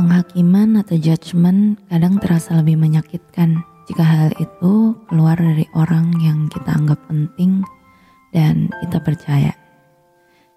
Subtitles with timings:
[0.00, 6.72] Penghakiman atau judgement kadang terasa lebih menyakitkan jika hal itu keluar dari orang yang kita
[6.72, 7.60] anggap penting
[8.32, 9.52] dan kita percaya.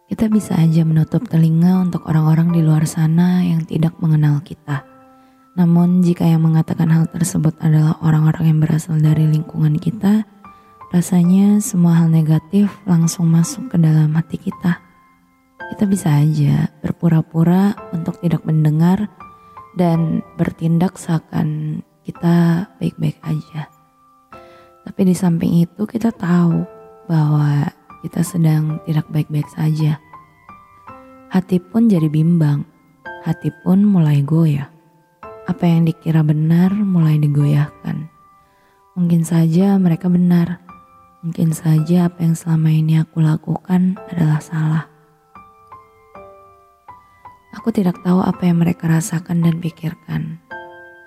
[0.07, 4.87] Kita bisa aja menutup telinga untuk orang-orang di luar sana yang tidak mengenal kita.
[5.59, 10.23] Namun jika yang mengatakan hal tersebut adalah orang-orang yang berasal dari lingkungan kita,
[10.95, 14.79] rasanya semua hal negatif langsung masuk ke dalam hati kita.
[15.75, 19.11] Kita bisa aja berpura-pura untuk tidak mendengar
[19.73, 23.71] dan bertindak seakan kita baik-baik aja.
[24.83, 26.67] Tapi di samping itu kita tahu
[27.07, 27.71] bahwa
[28.03, 29.97] kita sedang tidak baik-baik saja.
[31.31, 32.67] Hati pun jadi bimbang,
[33.23, 34.69] hati pun mulai goyah.
[35.49, 38.07] Apa yang dikira benar mulai digoyahkan.
[38.93, 40.61] Mungkin saja mereka benar,
[41.25, 44.92] mungkin saja apa yang selama ini aku lakukan adalah salah.
[47.63, 50.35] Aku tidak tahu apa yang mereka rasakan dan pikirkan.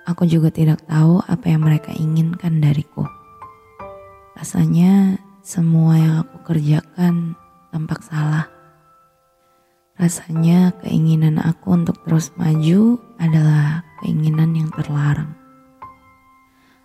[0.09, 3.05] Aku juga tidak tahu apa yang mereka inginkan dariku.
[4.33, 7.37] Rasanya semua yang aku kerjakan
[7.69, 8.49] tampak salah.
[10.01, 15.37] Rasanya keinginan aku untuk terus maju adalah keinginan yang terlarang.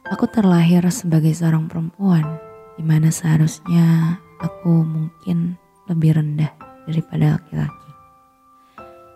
[0.04, 2.28] Aku terlahir sebagai seorang perempuan,
[2.76, 5.56] di mana seharusnya aku mungkin
[5.88, 6.52] lebih rendah
[6.84, 7.81] daripada laki-laki.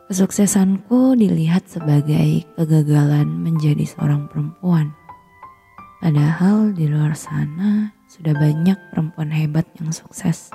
[0.06, 4.94] Kesuksesanku dilihat sebagai kegagalan menjadi seorang perempuan.
[5.98, 10.54] Padahal di luar sana sudah banyak perempuan hebat yang sukses.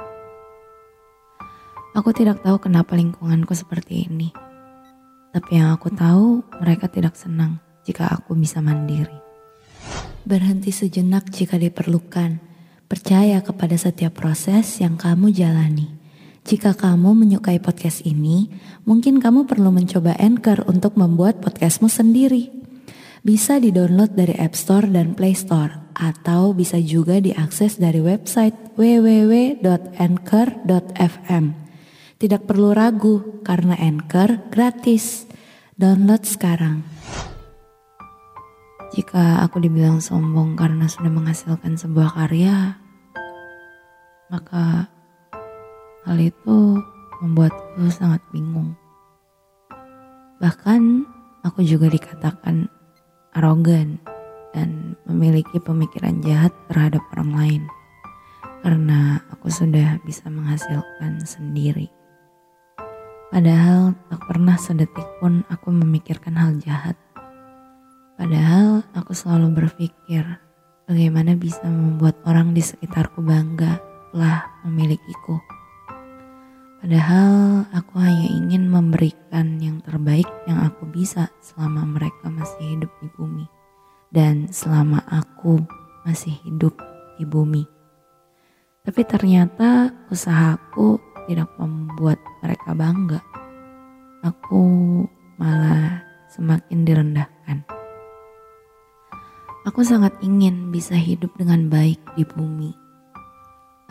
[1.92, 4.32] Aku tidak tahu kenapa lingkunganku seperti ini.
[5.36, 9.20] Tapi yang aku tahu, mereka tidak senang jika aku bisa mandiri.
[10.24, 12.40] Berhenti sejenak jika diperlukan.
[12.88, 16.01] Percaya kepada setiap proses yang kamu jalani.
[16.42, 18.50] Jika kamu menyukai podcast ini,
[18.90, 22.50] mungkin kamu perlu mencoba Anchor untuk membuat podcastmu sendiri.
[23.22, 31.46] Bisa di-download dari App Store dan Play Store, atau bisa juga diakses dari website www.anchor.fm.
[32.18, 35.30] Tidak perlu ragu, karena Anchor gratis.
[35.78, 36.82] Download sekarang.
[38.98, 42.82] Jika aku dibilang sombong karena sudah menghasilkan sebuah karya,
[44.28, 44.92] maka
[46.02, 46.82] Hal itu
[47.22, 48.74] membuatku sangat bingung.
[50.42, 51.06] Bahkan
[51.46, 52.66] aku juga dikatakan
[53.38, 54.02] arogan
[54.52, 57.64] dan memiliki pemikiran jahat terhadap orang lain
[58.62, 61.90] karena aku sudah bisa menghasilkan sendiri.
[63.32, 66.98] Padahal tak pernah sedetik pun aku memikirkan hal jahat.
[68.20, 70.26] Padahal aku selalu berpikir
[70.86, 73.82] bagaimana bisa membuat orang di sekitarku bangga
[74.12, 75.61] telah memilikiku.
[76.82, 83.08] Padahal aku hanya ingin memberikan yang terbaik yang aku bisa selama mereka masih hidup di
[83.14, 83.46] bumi
[84.10, 85.62] dan selama aku
[86.10, 86.74] masih hidup
[87.22, 87.70] di bumi.
[88.82, 90.98] Tapi ternyata usahaku
[91.30, 93.22] tidak membuat mereka bangga.
[94.26, 94.66] Aku
[95.38, 96.02] malah
[96.34, 97.62] semakin direndahkan.
[99.70, 102.81] Aku sangat ingin bisa hidup dengan baik di bumi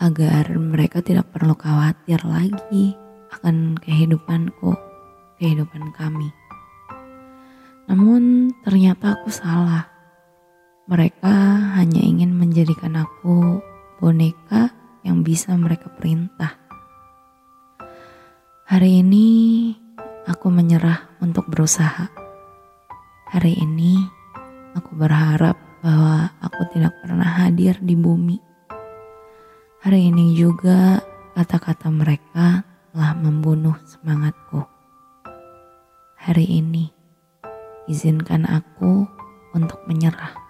[0.01, 2.97] agar mereka tidak perlu khawatir lagi
[3.37, 4.73] akan kehidupanku,
[5.37, 6.33] kehidupan kami.
[7.85, 9.85] Namun ternyata aku salah.
[10.89, 11.31] Mereka
[11.77, 13.61] hanya ingin menjadikan aku
[14.01, 14.73] boneka
[15.05, 16.57] yang bisa mereka perintah.
[18.65, 19.27] Hari ini
[20.25, 22.09] aku menyerah untuk berusaha.
[23.29, 24.01] Hari ini
[24.73, 25.55] aku berharap
[25.85, 28.50] bahwa aku tidak pernah hadir di bumi
[29.81, 31.01] Hari ini juga
[31.33, 32.61] kata-kata mereka
[32.93, 34.61] telah membunuh semangatku.
[36.21, 36.93] Hari ini
[37.89, 39.09] izinkan aku
[39.57, 40.40] untuk menyerah.